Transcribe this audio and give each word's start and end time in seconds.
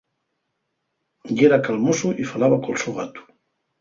Yera 1.37 1.59
calmosu 1.65 2.07
y 2.23 2.25
falaba 2.31 2.57
col 2.63 2.77
so 2.85 2.91
gatu. 2.97 3.21